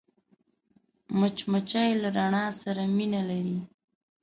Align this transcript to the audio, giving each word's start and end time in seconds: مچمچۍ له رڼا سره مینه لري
مچمچۍ 1.19 1.91
له 2.01 2.09
رڼا 2.17 2.45
سره 2.61 2.83
مینه 2.95 3.21
لري 3.29 3.57